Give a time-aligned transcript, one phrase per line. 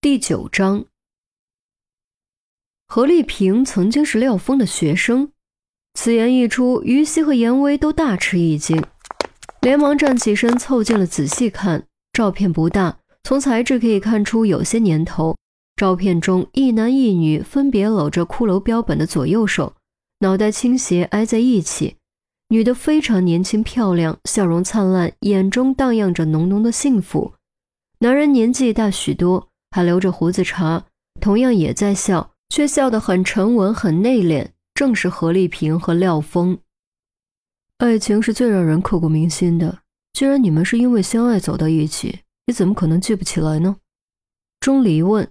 [0.00, 0.84] 第九章，
[2.86, 5.32] 何丽萍曾经是廖峰的学生。
[5.94, 8.80] 此言一出，于西和严威都大吃一惊，
[9.60, 11.88] 连忙站起身凑近了仔细看。
[12.12, 15.36] 照片不大，从材质可以看出有些年头。
[15.74, 19.74] 照片中一男一女分别搂着骷髅标本的左右手，
[20.20, 21.96] 脑袋倾斜挨在一起。
[22.50, 27.34] 女的非常年轻漂亮，笑容灿烂，眼中荡漾着浓浓的幸福。
[27.98, 30.84] 男人年纪大许多，还留着胡子茬，
[31.20, 36.58] 同样也在笑，却笑得很沉稳、很内敛，正是何丽萍和廖峰。
[37.78, 39.80] 爱情是最让人刻骨铭心的，
[40.12, 43.76] 既然你们是因为相爱走到一起，你怎么可能记不起来呢？
[44.58, 45.30] 钟离问。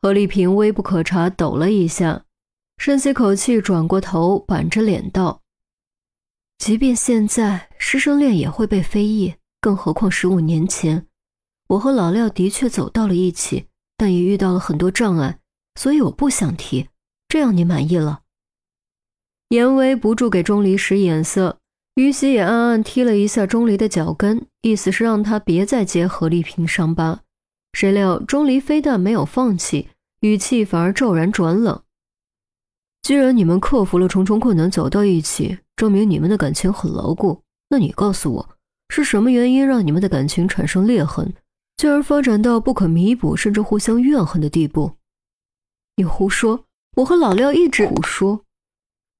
[0.00, 2.24] 何丽萍微不可察，抖了一下，
[2.78, 5.42] 深吸口气，转过头，板着脸道。
[6.56, 11.06] 即便现在师生恋也会被非议，更何况十五年前，
[11.70, 13.66] 我和老廖的确走到了一起，
[13.96, 15.38] 但也遇到了很多障碍，
[15.76, 16.88] 所以我不想提。
[17.28, 18.22] 这样你满意了？
[19.50, 21.58] 严威不住给钟离使眼色，
[21.94, 27.20] 于西也暗暗踢了一下钟离的脚跟，意思是让他别再揭何丽萍伤疤。
[27.72, 29.90] 谁料钟离非但没有放弃，
[30.22, 31.82] 语气反而骤然转冷。
[33.02, 35.58] 既然你们克服了重重困难走到一起。
[35.76, 37.42] 证明你们的感情很牢固。
[37.70, 38.48] 那你告诉我，
[38.90, 41.32] 是什么原因让你们的感情产生裂痕，
[41.80, 44.98] 进而发展到不可弥补甚至互相怨恨的地步？
[45.96, 46.66] 你胡说！
[46.96, 48.44] 我和老廖一直胡说。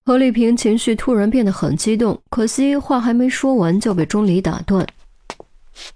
[0.05, 4.87] 何丽萍情绪突然变得很激动，可惜话还没说完就被钟离打断。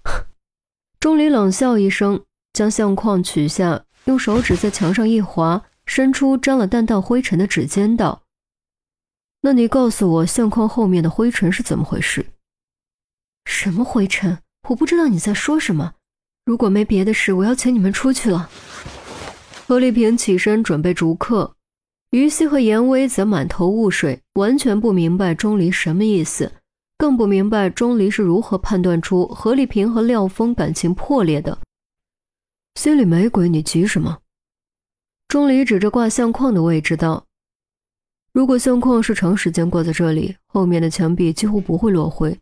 [0.98, 8.22] 钟离冷笑一声，将相框取下，用手指在墙上一划，伸出沾了淡淡灰尘的指尖道。
[9.42, 12.24] 那你告诉我，相框后面的灰尘是怎么回事？
[13.44, 14.38] 什么灰尘？
[14.70, 15.96] 我不知道你在说什么。
[16.44, 18.50] 如果没别的事，我要请你们出去了。
[19.66, 21.56] 何丽萍起身准备逐客，
[22.10, 26.52] 于西和严威则满头雾水，完全不明白钟离什么意思，
[26.98, 31.58] 更不明白钟离是如何判断出何丽萍和廖峰感情破裂的。
[32.74, 34.18] 心里没鬼，你急什么？
[35.28, 37.24] 钟离指着挂相框的位置道。
[38.34, 42.38] 如果相框是长时间挂在这里，后面的墙壁几乎不会落灰，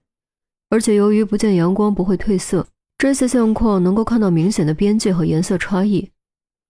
[0.71, 2.67] 而且由于不见阳光不会褪色，
[3.03, 6.13] 这些相框能够看到明显的边界和颜色差异。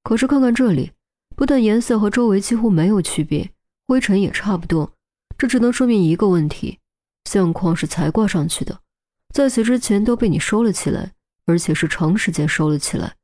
[0.03, 0.93] 可是看看这里，
[1.37, 3.51] 不但颜色和周围几乎没有区别，
[3.87, 4.95] 灰尘也差不多，
[5.37, 6.79] 这只能说明一个问题：
[7.27, 8.81] 相框是才挂上去的，
[9.35, 11.13] 在此之前都被你收了起来，
[11.45, 13.17] 而且是长时间收了起来。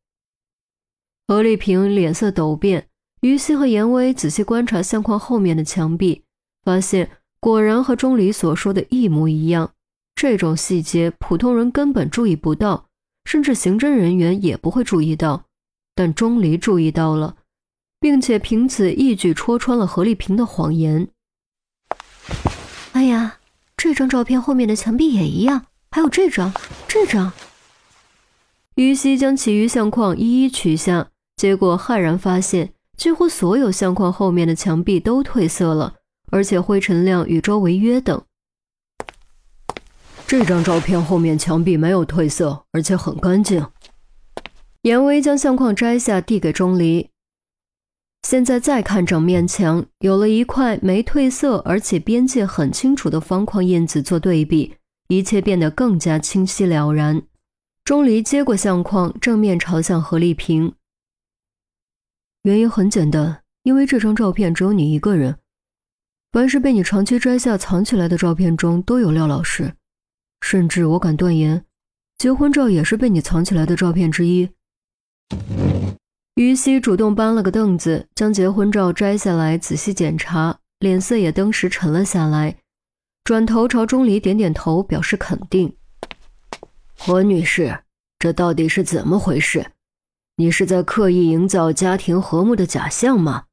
[1.26, 2.88] 何丽萍脸色陡变。
[3.22, 6.24] 于西和严威仔细观察相框后面的墙壁，
[6.62, 7.08] 发现
[7.40, 9.72] 果然和钟离所说的一模一样。
[10.14, 12.87] 这种细节普通人根本注意不到，
[13.28, 15.44] 甚至刑侦人员也不会注意到，
[15.94, 17.36] 但钟离注意到了，
[18.00, 21.08] 并且凭此一举戳穿了何丽萍的谎言。
[22.92, 23.36] 哎呀，
[23.76, 26.54] 这张照片后面的墙壁也一样，还有这张、
[26.88, 27.30] 这张。
[28.76, 32.72] 于西将其余相框一一取下，结果骇然发现。
[32.96, 35.96] 几乎所有相框后面的墙壁都褪色了，
[36.32, 38.22] 而且灰尘量与周围约等。
[40.28, 43.66] 这张照片后面墙壁没有褪色，而且很干净。
[44.82, 47.08] 严威将相框摘下，递给钟离。
[48.24, 54.74] 现在再看整面墙，有了一块没褪色，而且边界很清楚的方框印子做对比，
[55.08, 57.22] 一切变得更加清晰了然。
[57.82, 60.74] 钟离接过相框，正面朝向何丽萍。
[62.42, 65.38] 原因很简单，因为这张照片只有你一个人。
[66.32, 69.72] 凡是被你长期摘下藏起来的照片中，都有廖老师。
[70.40, 71.64] 甚至我敢断言，
[72.16, 74.48] 结婚照也是被你藏起来的照片之一。
[76.36, 82.56] 于西主动搬了个凳子，将结婚照摘下来仔细检查，脸色也登时沉了下来，
[83.24, 85.76] 转头朝钟离点点头，表示肯定。
[86.96, 87.80] 何女士，
[88.18, 89.66] 这到底是怎么回事？
[90.36, 93.46] 你是在刻意营造家庭和睦的假象吗？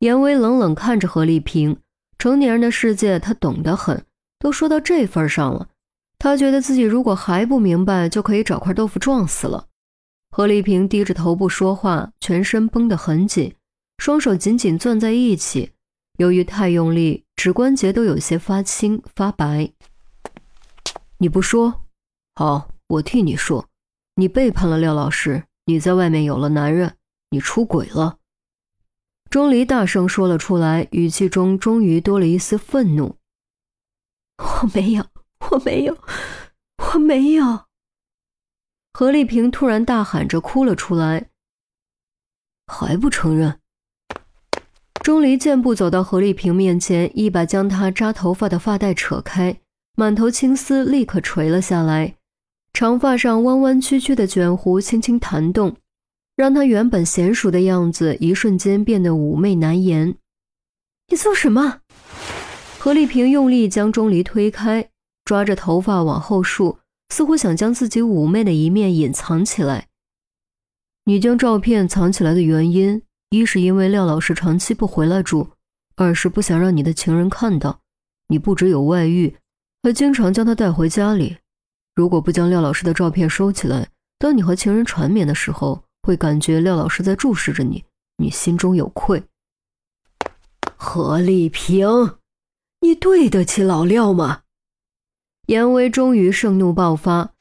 [0.00, 1.78] 严威冷冷看着何丽萍，
[2.18, 4.04] 成年人的世界他懂得很，
[4.42, 5.68] 都说到这份上了，
[6.18, 9.68] 他觉得自己如果还不明白，就可以找块豆腐撞死了。
[10.32, 13.54] 何丽萍低着头不说话，全身绷得很紧，
[13.98, 15.70] 双手紧紧攥在一起，
[16.18, 19.70] 由于太用力，指关节都有些发青发白。
[21.18, 21.82] 你不说，
[22.34, 23.68] 好，我替你说，
[24.16, 25.44] 你背叛了廖老师。
[25.66, 26.96] 你在外面有了男人，
[27.30, 28.16] 你出轨了。
[29.30, 33.14] 钟离大声说了出来，语气中终于多了一丝愤怒。
[34.42, 35.06] 我没有，
[35.50, 35.96] 我没有，
[36.78, 37.64] 我没有。
[38.92, 41.28] 何丽萍突然大喊着哭了出来，
[42.66, 43.58] 还不承认？
[45.02, 49.56] 钟离健步走到何丽萍面前，一把将她扎头发的发带扯开，
[49.96, 52.16] 满头青丝立刻垂了下来，
[52.72, 55.76] 长发上弯弯曲曲的卷弧轻轻弹动，
[56.36, 60.16] 让她原本娴熟的样子一瞬间变得妩媚难言。
[61.08, 61.80] 你做什么？
[62.84, 64.90] 何丽萍用力将钟离推开，
[65.24, 66.80] 抓着头发往后竖，
[67.10, 69.86] 似乎想将自己妩媚的一面隐藏起来。
[71.04, 73.00] 你将照片藏起来的原因？
[73.30, 75.50] 一是因为廖老师长期不回来住，
[75.94, 77.78] 二是不想让你的情人看到
[78.26, 79.36] 你不只有外遇，
[79.84, 81.36] 还经常将他带回家里。
[81.94, 83.86] 如果不将廖老师的照片收起来，
[84.18, 87.84] 当你和情人缠绵的时候，会感觉廖老师在注视着你，
[88.16, 89.22] 你心中有愧。
[90.76, 91.86] 何丽萍，
[92.82, 94.42] 你对得起老廖吗？
[95.46, 97.32] 严威终于盛怒爆发，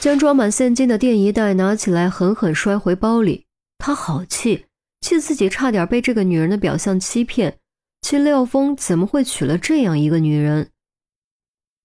[0.00, 3.46] 将装满现金的电一袋拿起来，狠狠摔回包里。
[3.78, 4.66] 他好气。
[5.00, 7.58] 气自己差点被这个女人的表象欺骗，
[8.02, 10.70] 气廖峰怎么会娶了这样一个女人？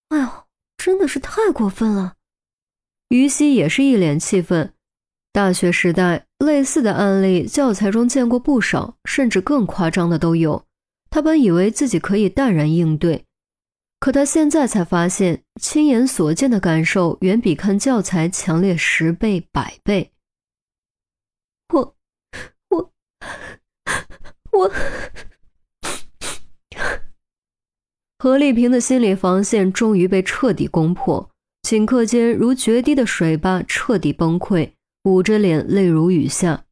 [0.10, 0.28] 哎呦，
[0.76, 2.16] 真的是太过分了！
[3.10, 4.74] 于西也是一脸气愤。
[5.32, 10.66] 大学时代类似的案例，教材中见过不少，甚至更夸张的都有。
[11.14, 13.26] 他本以为自己可以淡然应对，
[14.00, 20.12] 可他现在才发现，亲眼所见的感受远比看教材强烈十倍、百倍。
[21.72, 21.96] 我。
[22.70, 22.92] 我
[24.54, 24.72] 我
[28.18, 31.30] 何丽萍的心理防线终于被彻底攻破，
[31.62, 34.72] 顷刻间如决堤的水坝彻底崩溃，
[35.04, 36.66] 捂着脸泪如雨下。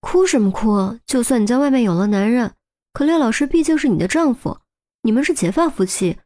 [0.00, 0.98] 哭什么哭？
[1.04, 2.54] 就算你在外面有了男人，
[2.94, 4.60] 可廖老师毕竟是你的丈夫，
[5.02, 6.18] 你们是结发夫妻，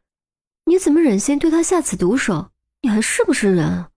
[0.65, 2.51] 你怎么忍心对他下此毒手？
[2.83, 3.87] 你还是不是人？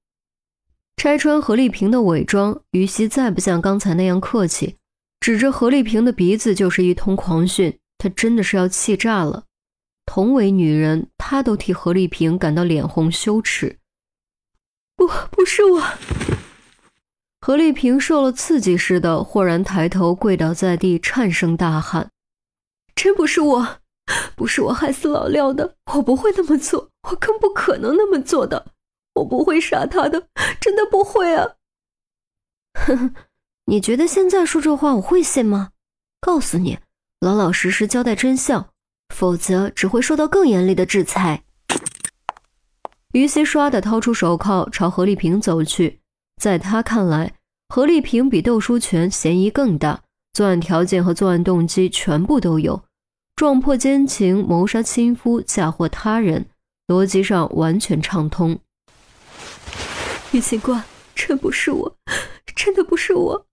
[0.97, 4.79] 拆穿何丽萍的伪装，于西再不像刚才那样客气。
[5.21, 9.45] 指着何丽萍的鼻子就是一通狂训，他真的是要气炸了。
[10.07, 13.79] 同为女人，他都替何丽萍感到脸红羞耻。
[14.97, 15.83] 不，不是我。
[17.43, 22.11] 何丽萍受了刺激似的，豁然抬头，跪倒在地，颤声大喊
[23.03, 23.81] ：“真不是我，
[24.37, 28.67] 不是我害死老廖的，我不会那么做，我更不可能那么做的，
[29.15, 30.29] 我不会杀他的，
[30.61, 31.57] 真的不会啊！”
[32.79, 33.11] 呵呵。
[33.65, 35.71] 你觉得现在说这话我会信吗？
[36.21, 36.79] 告诉你，
[37.19, 38.69] 老老实实交代真相，
[39.13, 41.43] 否则只会受到更严厉的制裁。
[43.15, 45.99] 于西唰的掏出手铐，朝何丽萍走去。
[46.41, 47.35] 在他看来，
[47.69, 50.03] 何丽萍比窦书全嫌疑更大，
[50.33, 52.85] 作案条件和作案动机全部都有，
[53.43, 56.47] 撞破奸情、谋杀亲夫、嫁祸他人，
[56.87, 58.61] 逻辑上完全畅通。
[60.31, 60.85] 于警官，
[61.17, 61.97] 真不是我，
[62.55, 63.49] 真的不是我。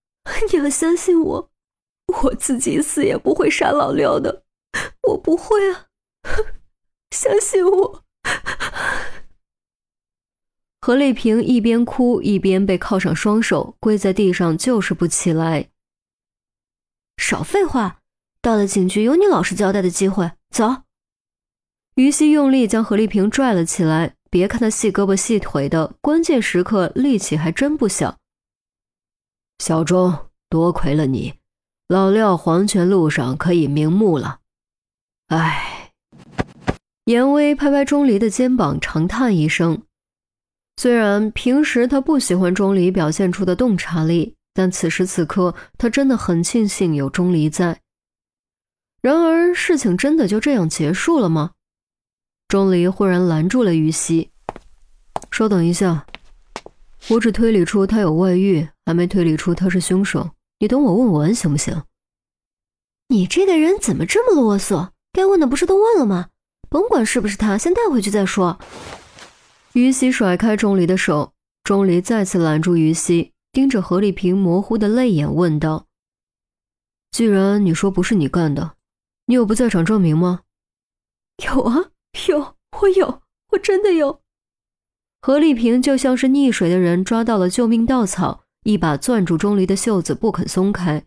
[0.51, 1.49] 你要相信我，
[2.21, 4.43] 我自己死也不会杀老廖的，
[5.07, 5.87] 我不会啊！
[7.09, 8.03] 相信我。
[10.79, 15.71] 何丽萍一边哭一边被铐上双手，跪在地上就是不起来。
[17.17, 17.98] 少废话，
[18.41, 20.31] 到了警局有你老实交代的机会。
[20.49, 20.83] 走。
[21.95, 28.17] 于西用力将何丽萍拽了起来，别看她细胳膊细腿的，关键时刻力气还真不小。
[29.59, 31.33] 小钟，多亏了你，
[31.89, 34.39] 老廖黄泉路上可以瞑目了。
[35.27, 35.91] 唉，
[37.05, 39.83] 严威拍拍钟离的肩膀，长叹一声。
[40.77, 47.81] 虽然平时他不喜欢钟离表现出的洞察力，但此时此刻他真的很庆幸有钟离在。
[49.01, 51.51] 然而，事情真的就这样结束了吗？
[52.47, 54.31] 钟离忽然拦住了于西
[55.31, 56.05] ：“稍等一下。”
[57.09, 60.31] 我只推理出他有外遇，还没推理出他是凶手。
[60.59, 61.83] 你等我问完行不行？
[63.07, 64.89] 你这个人怎么这么啰嗦？
[65.13, 66.27] 该问的不是都问了吗？
[66.69, 68.59] 甭管是不是他，先带回去再说。
[69.73, 71.31] 于西甩开钟离的手，
[71.63, 75.85] 钟离再次拦住于西，盯着何丽萍模糊的泪眼问道
[77.11, 78.73] ：“既然你说不是你干的，
[79.29, 80.41] 你有不在场证明吗
[81.45, 81.91] ？”“有啊，
[82.27, 83.21] 有，我有，
[83.51, 84.21] 我真的有。”
[85.21, 91.05] 何丽萍就像是溺水的人抓到了救命稻草，一把攥住钟离的袖子不肯松开。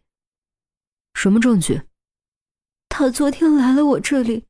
[1.15, 1.83] 什么证据？
[2.89, 4.45] 他昨天来了我这里，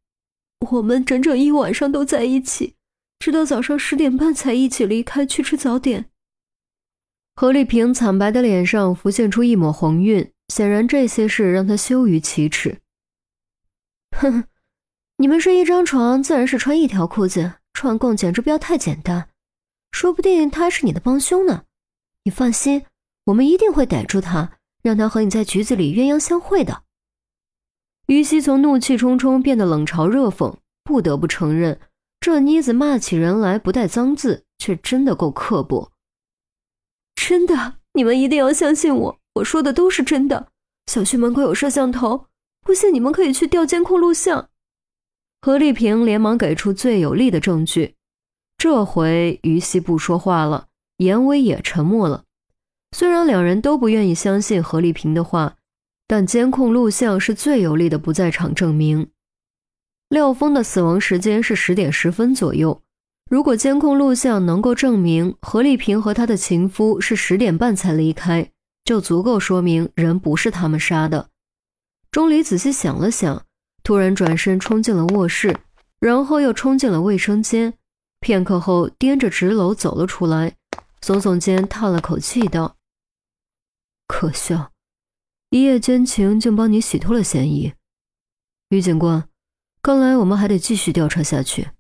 [0.72, 2.74] 我们整整一晚上都在一起，
[3.18, 6.10] 直到早上十点半才一起离开去吃早点。
[7.34, 12.81] 何丽萍惨白的脸上浮现出一抹红晕，显然这些事让她羞于启齿。
[14.12, 14.44] 哼哼，
[15.16, 19.28] 你们睡一张床，自然是穿一条裤子，串供简直不要太简单。
[19.90, 21.64] 说不定他还是你的帮凶呢，
[22.24, 22.84] 你放心，
[23.26, 24.52] 我们一定会逮住他，
[24.82, 26.84] 让他和你在局子里鸳鸯相会的。
[28.06, 31.80] 于西从怒气冲冲变得冷嘲热讽，不得不承认，
[32.20, 35.92] 这妮子骂起人来不带脏字，却真的够刻薄。
[37.14, 40.48] 真的，你们一定要相信我，我说的都是真的。
[40.86, 42.26] 小区门口有摄像头，
[42.72, 44.48] 不信你们可以去调监控录像。
[45.42, 47.96] 何丽萍连忙给出最有力的证据。
[48.56, 52.24] 这回于西不说话了，严威也沉默了。
[52.96, 55.56] 虽然两人都不愿意相信何丽萍的话，
[56.08, 59.10] 但监控录像是最有力的不在场证明。
[60.08, 62.80] 廖峰的死亡时间是十点十分左右。
[63.30, 68.50] 如果监控录像能够证明何丽萍和她的情夫是十点半才离开，
[68.82, 71.28] 就足够说明人不是他们杀的。
[72.12, 73.46] 钟离仔细想了想，
[73.82, 75.58] 突然转身冲进了卧室，
[75.98, 77.72] 然后又冲进了卫生间。
[78.20, 80.54] 片刻后，颠着纸篓走了出来，
[81.00, 82.76] 耸耸肩，叹了口气道
[84.06, 84.72] ：“可笑，
[85.48, 87.72] 一夜奸情竟帮你洗脱了嫌疑。
[88.68, 89.26] 于警官，
[89.80, 91.70] 看来我们还得继续调查下去。”